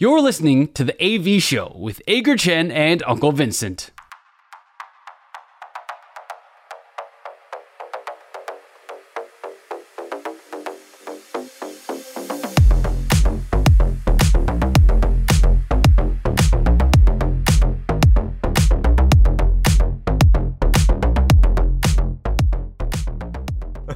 [0.00, 3.88] You're listening to the AV Show with Ager Chen and Uncle Vincent.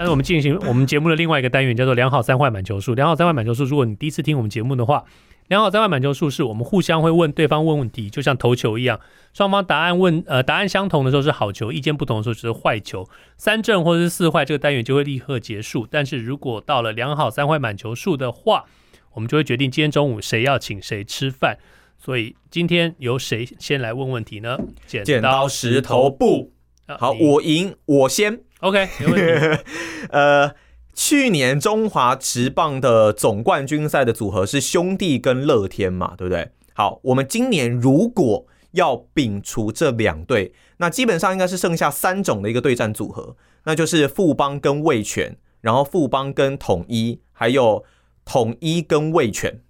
[0.00, 2.92] 那我们进行我们节目的另外一个单元，叫做“两好三坏满球数”。
[2.96, 5.04] 两好三坏满球数，如果你第一次听我们节目的话，
[5.48, 8.98] 两好三坏满球数是我们互相会问对方问问题，就像投球一样，
[9.34, 13.06] 双方答案问呃答案相同的时候是好球，意见不同的时候就是坏球。
[13.36, 15.86] 三正或者是四坏，这个单元就会立刻结束。
[15.90, 18.64] 但是如果到了良好三坏满球数的话，
[19.12, 21.58] 我们就会决定今天中午谁要请谁吃饭。
[21.98, 24.58] 所以今天由谁先来问问题呢？
[24.86, 26.52] 剪刀石头布。
[26.98, 28.40] 好，我赢，我先。
[28.60, 29.62] OK，没问题。
[30.10, 30.50] 呃，
[30.94, 36.50] 去年中华职棒的总冠军赛的组合是兄弟跟乐天嘛，对不对？
[36.74, 47.84] 好，我们今年如果要摒除这两队，那基本上应该是剩下三种的一个对战组合，那就是富邦跟味全，然后富邦跟统一，还有
[48.24, 49.60] 统一跟味全，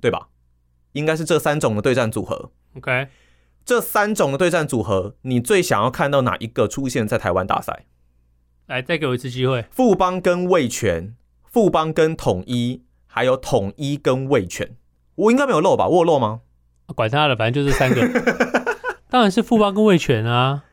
[0.00, 0.28] 对吧？
[0.92, 2.50] 应该是这三种的对战组合。
[2.76, 3.08] OK，
[3.64, 7.86] 这三种的对战组合，你最想要看到哪一个出现在台湾大赛？
[8.68, 9.64] 来，再给我一次机会。
[9.70, 11.14] 富邦跟味全，
[11.50, 14.76] 富邦跟统一，还有统一跟味全，
[15.14, 15.88] 我应该没有漏吧？
[15.88, 16.42] 我有漏吗？
[16.94, 18.06] 管他的，反正就是三个。
[19.08, 20.64] 当然是富邦跟味全啊。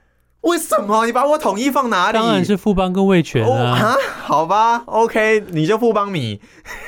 [0.45, 2.13] 为什么你把我统一放哪里？
[2.13, 3.79] 当然是富邦跟味全啊。
[3.81, 6.39] 哦、 好吧，OK，你就富邦米。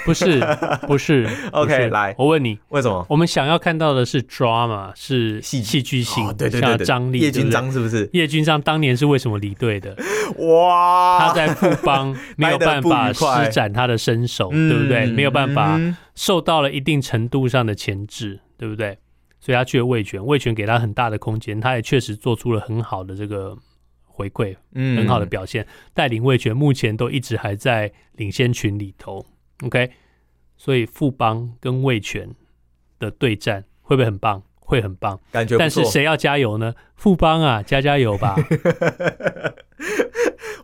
[0.05, 0.39] 不是，
[0.87, 3.03] 不是，OK，来，我问你，为什么？
[3.09, 7.19] 我们想要看到的是 drama，是戏戏剧性，对对对，张力。
[7.19, 8.07] 叶君璋是不是？
[8.13, 9.95] 叶君璋当年是为什么离队的？
[10.37, 15.07] 哇，他在富邦没有办法施展他的身手，对不对？
[15.07, 15.79] 没有办法
[16.13, 18.99] 受到了一定程度上的钳制，对不对？
[19.39, 23.57] 所以他去了味全，味全给他很大的空间，他也确实做出了很好的这个
[24.05, 29.25] 回馈，嗯，很好的表现，带领味全目前都一直还在领先群里头。
[29.63, 29.91] OK，
[30.55, 32.29] 所以富邦跟味全
[32.99, 34.41] 的对战会不会很棒？
[34.59, 35.57] 会很棒，感觉。
[35.57, 36.75] 但是谁要加油呢？
[36.95, 38.35] 富邦啊，加加油吧！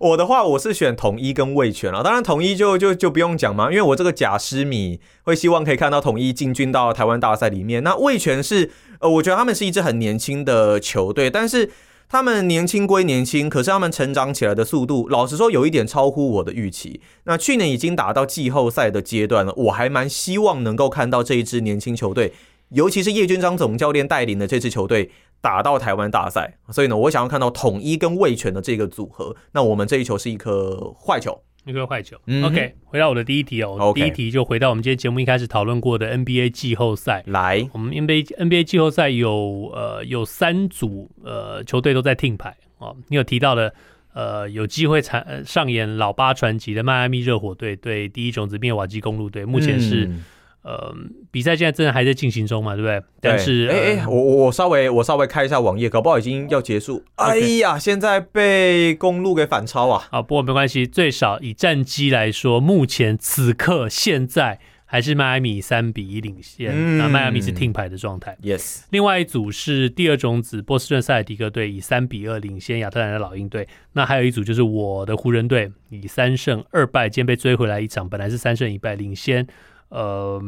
[0.04, 2.04] 我的话，我是选统一跟味全了。
[2.04, 7.82] 当然，统一就就就不用讲嘛，因为我这个假狮迷会希望可以看到统一进军到台湾大赛里面。
[7.86, 8.70] 那味全是
[9.00, 11.72] 呃，我觉得他们是一支很年轻的球队，但是
[12.10, 17.00] 他们年轻归年轻，可是他们成长起来的速度，老实说有一点超乎我的预期。
[17.24, 22.34] 那去年已经打到季后赛的阶段了，我还蛮希望能够看到这一支年轻球队。
[22.72, 25.12] 尤其是叶君璋总教练带领的这支球队
[25.44, 29.36] 打到台湾大赛，所以呢，我想要看到统一跟卫权的这个组合。
[29.52, 32.16] 那我们这一球是一颗坏球，一颗坏球。
[32.28, 33.92] 嗯、OK，回到我的第一题哦。
[33.94, 37.22] 第一题就回到我们今天节目一开始讨论过的 NBA 季后赛。
[37.28, 42.96] 来，我们 NBA NBA 季后赛有呃有三组呃球队都在听牌哦。
[43.10, 43.74] 你有提到的
[44.14, 50.06] 呃有机会产上演老八传奇的迈阿密热火队对第一种子密瓦基公路队，目前是。
[50.06, 50.24] 嗯
[50.64, 50.96] 呃，
[51.30, 53.00] 比赛现在真的还在进行中嘛，对不对？
[53.00, 57.04] 对，但是，哎哎、呃，我我稍微我稍微开一下网页，搞不好已经要结束。
[57.16, 60.08] 哎呀，现在被公路给反超啊！
[60.12, 66.72] 啊，不过没关系，最少以战绩来说，目前此刻现在还是迈阿密三比一领先。
[66.74, 68.38] 嗯、那迈阿密是听牌的状态。
[68.42, 68.84] Yes。
[68.92, 73.68] 另外一组是第二种子波士顿塞尔提克队以三比二领先亚特兰大老鹰队。
[73.92, 79.46] 那还有一组就是我的湖人队以三胜二败，今天被追回来一场，本来是三胜一败领先。
[79.94, 80.42] 呃，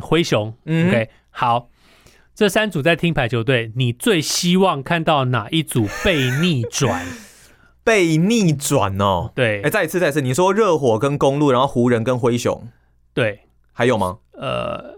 [0.00, 1.68] 灰熊，嗯，OK，好，
[2.34, 7.04] 这三组在听牌球队，你最希望看到哪一组被逆转？
[7.84, 12.66] 被逆转哦，对，哎，再一次，再一次，你说热火跟公路，然后湖人跟灰熊，
[13.12, 13.40] 对，
[13.74, 14.20] 还有吗？
[14.32, 14.94] 呃，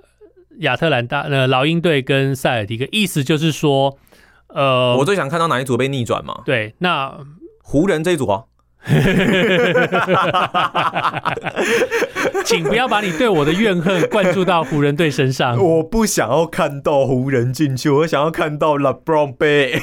[0.61, 3.99] 亚特兰大，呃，老鹰队跟塞尔提克，意思就是说，
[4.47, 6.43] 呃，我最想看到哪一组被逆转嘛？
[6.47, 7.19] 对，那
[7.65, 8.45] 湖人这一组啊。
[12.45, 15.61] 请不要把你对我的怨恨灌注到湖人队身上。
[15.63, 19.81] 我不想要看到湖人进去，我想要看到 LeBron 被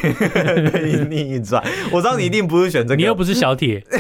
[1.10, 1.62] 逆转。
[1.92, 3.84] 我知道你一定不是选这个，你又不是小铁。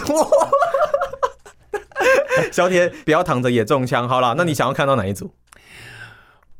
[2.51, 4.07] 小铁不要躺着也中枪。
[4.07, 5.33] 好了，那你想要看到哪一组？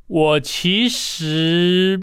[0.08, 2.02] 我其实。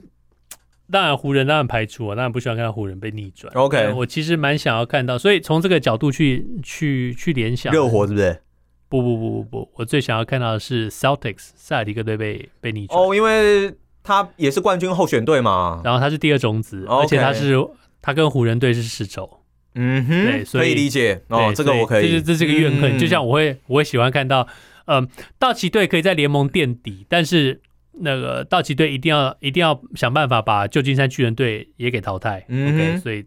[0.91, 3.53] 当然，湖人当然排除啊，当然不喜欢看到湖人被逆转。
[3.55, 8.43] OK，我其实蛮想要看到，所以从这个角度去去去联想，热火是不是？
[8.89, 13.01] 不不不不不，我最想要看到的是 Celtics 塞尔提克队被被逆转。
[13.01, 13.73] 哦，因为
[14.03, 17.03] 他也是冠军候选队嘛，然后他是第二种子，okay.
[17.03, 17.55] 而且他是
[18.03, 19.43] 他跟湖人队是世仇。
[19.77, 22.03] 嗯哼，对，所以可以理解哦，这个我可以。
[22.03, 24.49] 这是这是个怨恨，嗯、就像我会我会喜欢看到，
[24.87, 25.09] 嗯、呃，
[25.39, 27.61] 道奇队可以在联盟垫底，但是。
[27.93, 32.45] 那个道奇队一定要一定要想办法把旧金山巨人队也给淘汰。
[32.49, 33.25] 嗯 OK，所以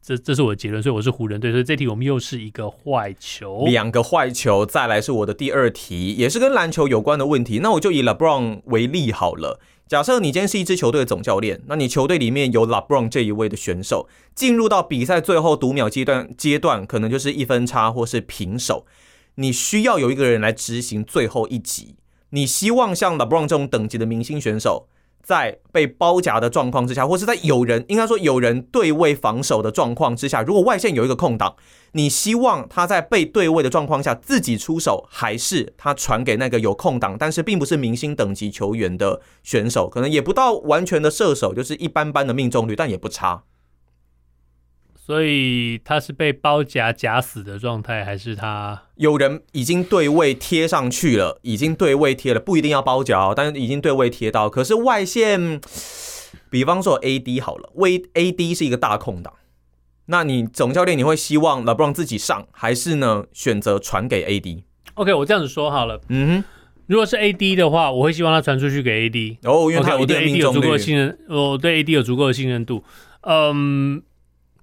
[0.00, 4.66] 这这是我的结论，所以我是湖人队，所以这题我们又是一个坏球，两个坏球。
[4.66, 7.60] 再来是我的第二题，也是跟篮球有关的问题。
[7.60, 9.60] 那我就以 LeBron 为例好了。
[9.86, 18.86] 假设你今天是一支球队的总教练，那你球队里面有 LeBron 这一位的选手，进入到比赛最后读秒阶段阶段，可能就是一分差或是平手，
[19.34, 21.96] 你需要有一个人来执行最后一击。
[22.34, 24.86] 你希望像 LeBron 这种等级的明星选手，
[25.22, 31.54] 在被包夹的状况之下，或是在有人应该说有人对位防守的状况之下，如果外线有一个空档，
[31.92, 39.88] 你希望他在被对位的状况下自己出手，还是他传给那个有空档但是并不是明星等级球员的选手？
[39.88, 43.44] 可能也不到完全的射手，就是一般般的命中率，但也不差。
[45.04, 54.48] 所以他是被包夹夹死的状态，还是他有人已经对位贴上去了，已经对位贴了，不一定要包夹，但是已经对位贴到。
[54.48, 55.60] 可是外线，
[56.48, 59.34] 比方说 AD 好了，为 AD 是一个大空档，
[60.06, 66.44] 那你总教练你会希望 LeBron 自己上，还是呢选择传给 AD？OK，、okay, 我这样子说好了，嗯哼，
[66.86, 69.38] 如果是 AD 的话，我会希望他传出去给 AD。
[69.42, 72.84] 哦，因为他 okay, 我对 AD 有足够的信任，我我对 AD 有足够的信任度，
[73.22, 74.00] 嗯。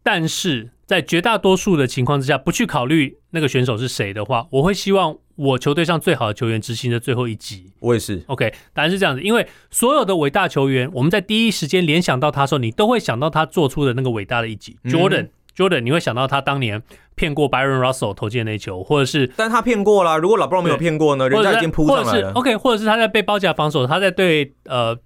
[0.02, 7.72] 但是在绝大多数的情况之下，不去考虑那个选手是谁的话，我会希望我球队上最好的球员执行的最后一集。
[7.80, 8.24] 我也是。
[8.28, 14.78] OK，答案是这样子，因为所有的伟大球员，我们在第一时间联想到他的时候，你都会想到他做出的那个伟大的一集。
[14.86, 16.82] Jordan，Jordan，、嗯、你会想到他当年
[17.16, 20.18] 骗过 Byron Russell 投进那球，或者是，但他骗过了。
[20.18, 21.30] 如果 LeBron 没有骗过呢？
[21.30, 22.32] 人家已经扑上来了。
[22.32, 24.98] OK，或者是他在被包夹防守，他在对呃。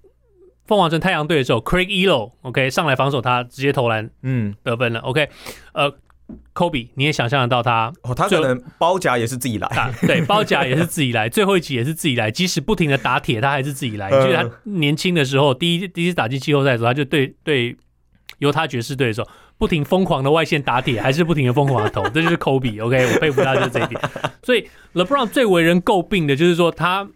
[0.66, 5.28] 凤凰城太阳队的时候，Craig Ehlo，OK，上来防守他，直接投篮，嗯，得分了，OK，
[5.74, 5.92] 呃
[6.54, 14.10] ，Kobe，你也想象得到他，哦，他可能包夹也是自己来，对， 包夹也是自己来，最后一集也是自己来，即使不停的打铁，他还是自己来。
[14.10, 17.76] 就是他年轻的时候，第一第一次打进季后赛的时候，他就对对
[18.38, 19.28] 犹他爵士队的时候，
[19.58, 24.00] 不停疯狂的外线打铁，还是不停的疯狂的投， 这就是 Kobe，OK，我佩服他就是这一点。
[24.42, 27.06] 所以 LeBron 最为人诟病的就是说他。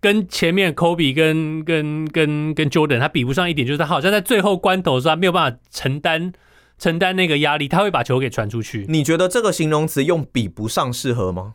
[0.00, 6.32] 跟前面 Kobe 跟跟跟跟 Jordan 他比不上一点，就是他好像在最后关头的时候，他没有办法承担
[6.78, 8.84] 承担那个压力，他会把球给传出去。
[8.88, 11.54] 你觉得这个形容词用比不上适合吗？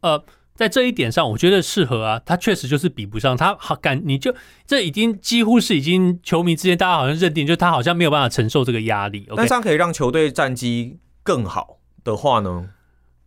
[0.00, 0.24] 呃，
[0.54, 2.20] 在这一点上，我觉得适合啊。
[2.24, 4.34] 他确实就是比不上，他好感你就
[4.66, 9.26] 这已经几乎是已经球迷之间大家好像认定，就是他好像没有办法承受这个压力。
[9.36, 12.70] 那这样可以让球队战绩更好的话呢？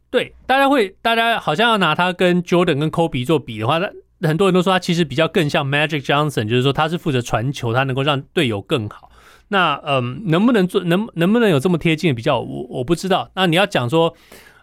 [0.09, 3.89] 对，大家会大家好像要拿他跟 Jordan 跟 Kobe 做比的话，他。
[4.23, 9.11] 很多人都说他其实比较更像 Magic Johnson，就是说他是负责传球，他能够让队友更好。
[9.49, 12.39] 那嗯，能不能做能能不能有这么贴近的比较？
[12.39, 13.29] 我我不知道。
[13.35, 14.15] 那你要讲说，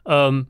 [0.05, 0.47] 嗯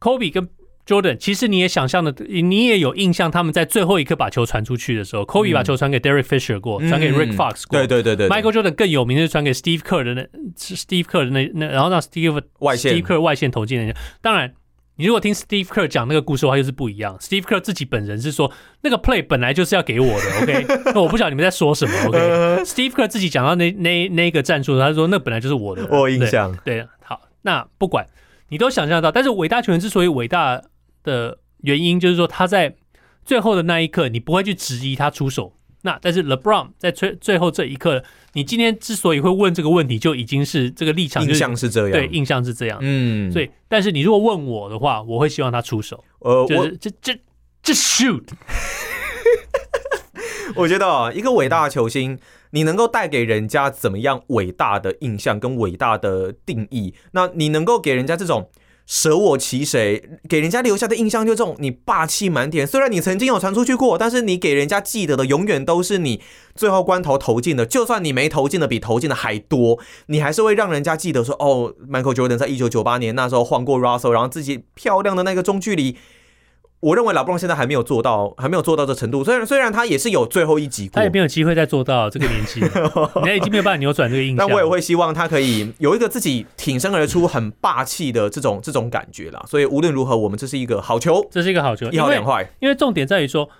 [0.00, 0.48] ，Kobe 跟
[0.84, 7.78] Jordan，其实你也想象的，你也有印象，他们在最后一刻把球传出去的时候、嗯、Kobe 把球传给 Derek Fisher 过，传、嗯、给 Rick Fox 过。
[7.78, 10.22] 对对对对，Michael Jordan 更有名的是传给 Steve Kerr 的那
[10.56, 13.94] Steve Kerr 的那那，然后让 Steve 外线 Steve Kerr 外线投进那。
[14.20, 14.54] 当然。
[14.98, 17.16] 你如果听 Steve Kerr 讲那个故事的话，又是不一样。
[17.20, 18.52] Steve Kerr 自己本人是说，
[18.82, 20.66] 那个 play 本来就是要给我的，OK？
[20.92, 26.52] 那我不晓得你们在说什么，OK？Steve Kerr 自己讲到那那那个战术，他说那本来就是我的，我印象。
[26.64, 28.04] 对，对，好，那不管
[28.48, 30.60] 你都想象到，但是伟大球员之所以伟大
[31.04, 32.74] 的原因，就是说他在
[33.24, 35.52] 最后的那一刻，你不会去质疑他出手。
[35.88, 38.04] 那但是 LeBron 在最最后这一刻，
[38.34, 47.18] 你今天之所以会问这个问题，就已经是这个立场、就是，印象是这样，对，印象是这样，嗯，所以但是你如果问我的话，我会希望他出手，呃，就是这这
[47.62, 48.22] 这 shoot，
[50.56, 52.18] 我觉得啊，一个伟大的球星，
[52.50, 56.92] 你能够带给人家怎么样伟大的印象跟伟大的定义？
[57.12, 58.50] 那你能够给人家这种。
[58.88, 62.66] 舍我其谁，给人家留下的印象就这种，你霸气满点。
[62.66, 66.22] 虽然你曾经有传出去过，但是你给人家记得的永远都是你
[66.54, 67.66] 最后关头投进的。
[67.66, 75.98] 就算你没投进的比投进的还多，你还是会让人家记得说，哦，Michael Jordan 在一九九八年那时候晃过 Russell，然后自己漂亮的那个中距离。
[76.80, 79.24] 我认为老布朗现在还没有做到，还没有做到这程度。
[79.24, 84.36] 虽然虽然他也是有最后一集，他也没有机会再做到这个年纪，人家已经没有办法扭转这个印象。
[84.38, 89.44] 但我也会希望他可以有一个自己挺身而出、很霸气的这种这种感觉啦。
[89.48, 92.48] 所以无论如何，我们这是一个好球，这是一个好球，一好两坏。
[92.60, 93.50] 因为重点在于说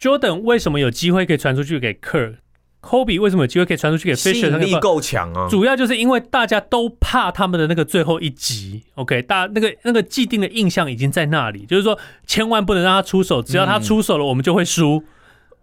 [0.00, 2.38] ，Jordan 为什么有机会可以传出去给 Kerr。
[2.84, 5.00] Kobe 为什么有机会可以传出去给 Fisher？
[5.00, 5.48] 强啊！
[5.48, 8.82] 主要就是因为大家都怕他们的那个最后一集。
[8.96, 14.96] OK，大那个那个既定的印象已经在那里，就是说千万不能让他出手，只要他出手了，我们就会输。
[14.96, 15.04] 嗯、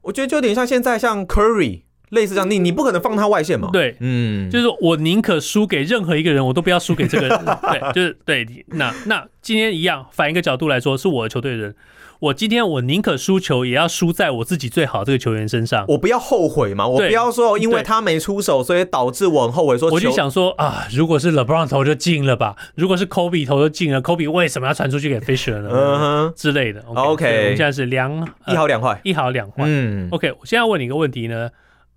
[0.01, 3.69] 我觉得就有点像现在像 Curry 类似这样，你你不可能放他外线嘛？
[3.73, 7.39] 对，嗯，就是说我宁可输给任何一个人，我都不要输给这个人。
[7.71, 8.45] 对，就是对。
[8.67, 11.75] 那那今天一样，反一个角度来说，是我的球队人。
[12.19, 15.83] 我今天我宁可输球，也要输在我自己最好这个球员身上。
[15.87, 19.89] 我不要后悔嘛，我不要说因为他没出手，所以导致我很后悔说。
[19.89, 25.69] 我就想说啊，如果是 LeBron 投就进了吧，如果是 Kobe 投就进了，Kobe 为什么要传出去给 Fisher 呢？
[25.71, 26.83] 嗯哼之类的。
[26.93, 29.63] OK，, okay 我们现在是两一好两坏，一好两坏。
[29.65, 31.49] 嗯，OK，我现在要问你一个问题呢，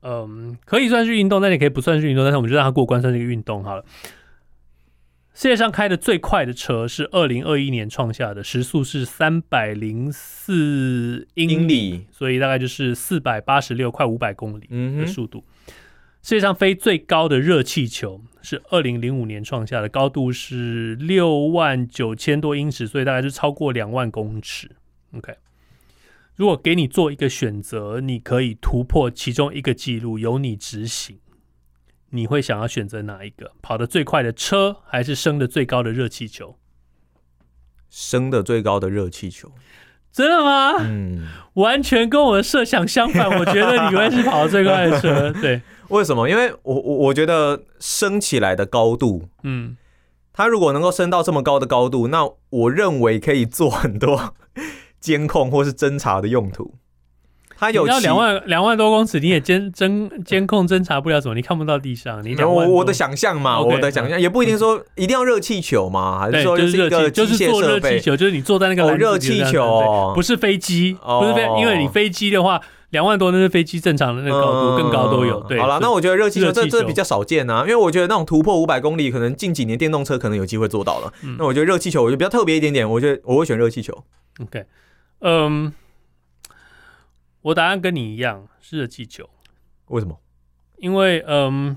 [0.07, 3.85] 嗯，可以算是运动，但也可以不算是运动，但是我们就让它过关，算是一个运动好了。
[5.33, 14.69] 世界上开的最快的车是二零二一年创下的，时速是三百零四英里，所以大概就是四百八十六快五百公里
[15.01, 15.43] 的速度。
[16.23, 24.71] 世界上飞最高的热气球是二零零五年创下的，高度是六万九千多英尺，所以大概是超过两万公尺。
[25.17, 25.35] OK，
[26.37, 31.19] 如果给你做一个选择，你可以突破其中一个记录，由你执行。
[32.11, 33.53] 你会想要选择哪一个？
[33.63, 36.57] 跑得最快的车，还是升得最高的热气球？
[37.89, 39.53] 升得最高的热气球，
[40.11, 40.75] 真的吗？
[40.81, 43.29] 嗯，完全跟我的设想相反。
[43.39, 45.33] 我觉得你会是跑得最快的车。
[45.41, 46.29] 对，为什么？
[46.29, 49.77] 因为我我我觉得升起来的高度，嗯，
[50.33, 54.35] 它如果能够升到这么高的高度，那我认为可以做很多
[55.05, 56.75] 监控或是侦查的用途。
[57.57, 62.25] 它有要两万两万多公尺，你也监侦监控侦查不了什么，你看不到地上。
[62.25, 75.41] 你我我的想象嘛，okay, 我的想象也不一定说一定要热气球嘛，还是说就是一个就是做热气球，就是你坐在那个热气球，不是飞机，不是飞，因为你飞机的话，两万多那是飞机正常的那个高度，更高都有。
[75.43, 81.13] 对，好了，那我觉得热气球这这比较少见啊，因为我觉得那种突破五百公里，可能近几年电动车可能有机会做到了。
[81.39, 83.97] 那我觉得热气球我觉得比较特别一点点，我觉得我会选热气球。
[84.43, 84.65] OK，
[85.25, 85.73] 嗯。
[87.43, 89.29] 我答案跟你一样，是热气球。
[89.89, 90.19] 为什么？
[90.79, 91.77] 因为嗯，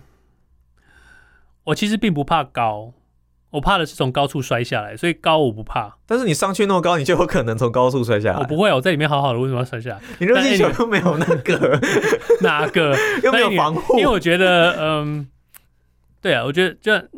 [1.65, 2.93] 我其实并不怕高，
[3.49, 5.97] 我怕的是从高处摔下来，所以高我不怕。
[6.05, 8.39] 但是你上去那么高，你就有可能从高处摔下来。
[8.39, 10.01] 我不会，我在里面好好的，为什么要摔下来？
[10.19, 11.77] 你热气球又没有那个
[12.39, 13.99] 哪个 又没有防护？
[13.99, 15.27] 因为我觉得嗯，
[16.21, 17.09] 对啊，我觉得这。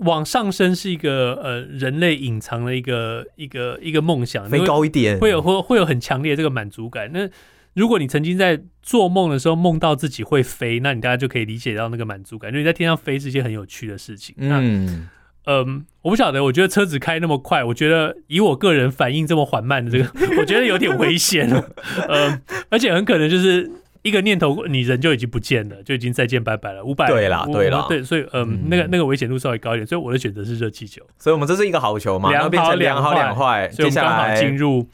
[0.00, 7.10] 往上升是一个呃人类隐藏的一个一个一个梦想，飞高一点会有会会有很强烈的这个满足感。
[7.12, 7.28] 那
[7.74, 14.34] 如果你曾经在做梦的时候梦到自己会飞，那你大家就可以理解到那个满足感，因为你在天上飞是一件很有趣的事情。
[14.38, 15.08] 嗯，
[15.44, 21.70] 那嗯，我不晓得，我觉得车子开那么快，我觉得以我个人反应这么缓慢的这个， 我觉得有点危险了。
[22.08, 22.40] 嗯，
[22.70, 23.70] 而且很可能就是。
[24.06, 26.84] 一个念头，你人就已经不见了，就已经再见拜拜了。
[26.84, 31.02] 五百对啦，对啦，对，所以嗯，嗯那个那个危险度稍微高一点，所以我的选择是热气球。
[31.18, 34.88] 所以我们这是一个好球嘛，两好两好两坏，所以我们刚好进入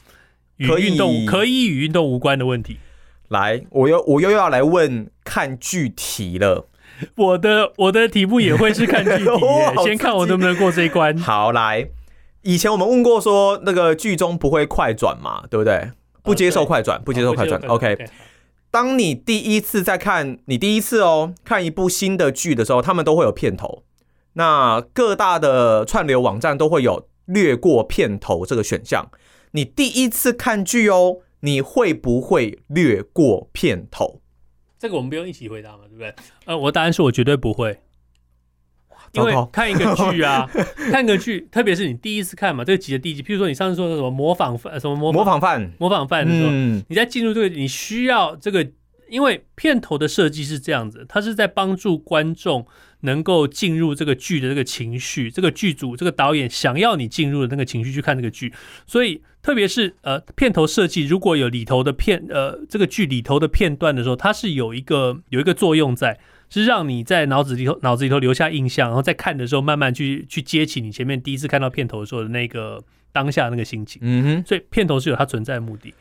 [0.56, 2.78] 与运动可以与运动无关的问题。
[3.28, 6.68] 来，我又我又要来问看具体了。
[7.16, 9.30] 我的我的题目也会是看具体，
[9.84, 11.16] 先看我能不能过这一关。
[11.18, 11.88] 好，来，
[12.42, 15.90] 以前我们问过说那个剧中不会快转嘛，对不对？
[16.22, 17.60] 不接受快转，不接受快转。
[17.62, 17.98] OK。
[18.72, 23.84] 当你第一次在看，你第一次哦看一部新的剧的时候，他们都会有片头。
[24.32, 29.10] 那各大的串流网站都会有略过片头这个选项。
[29.50, 34.22] 你第一次看剧哦，你会不会略过片头？
[34.78, 36.14] 这个我们不用一起回答嘛，对不对？
[36.46, 37.78] 呃，我答案是我绝对不会。
[39.12, 40.48] 因为看一个剧啊，
[40.90, 46.50] 看个剧，特别是你第一次看嘛，这个集的第一集，譬如说你上次说的什么模仿犯，什么模模仿犯，模仿犯的时候，
[46.88, 48.66] 你在进入这个，你需要这个，
[49.10, 52.66] 因为片头的设计是这样子，它是在帮助观众
[53.00, 58.50] 能够进入这个剧的这个情绪，这个剧组这个导演想要你进入的那个情绪去看这个剧，
[58.86, 66.18] 所以特别是呃片头设计如果有里头的片呃这个剧里头的片段的时候，它是有一个有一个作用在。
[66.60, 74.00] 是让你在脑子里头脑子里头留下印象，然后在看的时候慢慢去去接起你前面第一次看到片头的时候的那个当下那个心情。
[74.04, 75.94] 嗯哼，所以片头是有它存在的目的。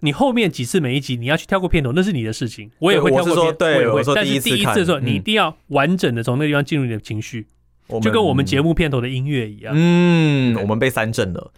[0.00, 2.68] 你后面几次每一集你要去跳过片头，那是你的事情。
[2.80, 3.94] 我也会跳过片头，对，我也会。
[3.94, 7.46] 我说第一次，但是第一次的时候，你一定要完整的从那个地方进入你的情绪。
[8.00, 11.50] 就跟我们节目片头的音乐一样，嗯，我们被三振了，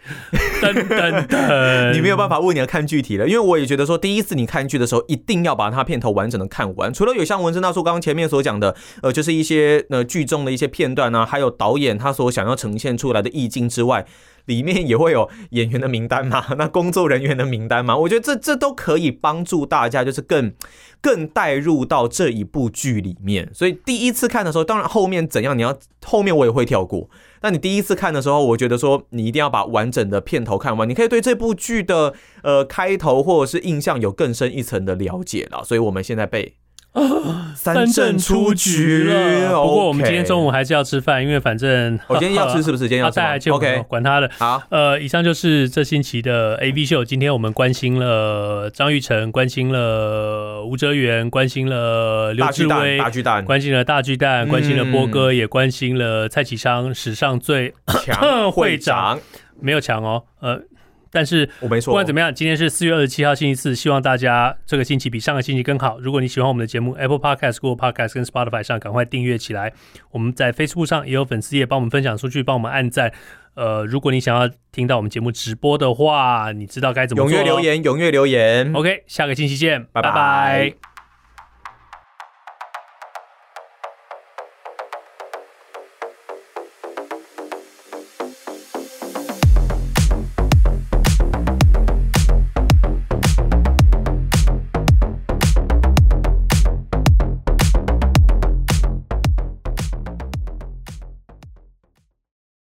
[0.60, 6.92] 噔噔噔， 你没有办法问你要看具体了，因为我也觉得说，第一次你看剧的时候，一定要把它片头完整的看完。
[6.92, 14.04] 除了有像文森大叔刚刚前面所讲的，呃，就是一些呃剧中的一些片段啊，还有导演他所想要呈现出来的意境之外。
[14.46, 20.52] 里面也会有演员的名单嘛， 那工作人员的名单嘛，我觉得这这都可以帮助大家，就是更
[21.00, 23.50] 更带入到这一部剧里面。
[23.54, 27.08] 所以第一次看的时候，当然后面怎样，你要后面我也会跳过。
[27.42, 35.62] 那你第一次看的时候，我觉得说你一定要把完整的片头看完，你可以对这部剧的呃开头或者是印象有更深一层的了解了。
[35.62, 36.54] 所以我们现在被
[37.54, 39.62] 三振出局了。
[39.62, 42.88] 不过我们今天中午还是要吃饭，因为反正我今天要吃是不是？
[42.88, 44.30] 今天要吃再来就 OK，管他的。
[44.38, 47.04] 好，呃，以上就是这星期的 AV 秀。
[47.04, 57.74] 今天我们关心了张玉成，关心了吴哲源，关心了刘志威，大巨蛋，关心了大巨蛋，关心了波哥，也关心了蔡启昌，史上最
[58.04, 59.18] 强 会长，
[59.60, 60.60] 没有强哦，呃。
[61.14, 61.92] 但是我没错。
[61.92, 66.00] 不管怎么样，今天是四月二十七号星期四，希望大家这个星期比上个星期更好。
[66.00, 69.72] 如果你喜欢我们的节目，Apple Podcast、Google Podcast 跟 Spotify 上赶快订阅起来。
[70.10, 73.12] 我们在 Facebook 上也有粉丝页，帮我们分享出去，帮我们按赞。
[73.54, 77.30] 呃，如果你想要听到我们节目直播的话，你知道该怎么做？
[77.30, 78.72] 踊跃留言，踊跃留言。
[78.74, 80.10] OK，下个星期见，拜拜。
[80.10, 80.93] 拜拜。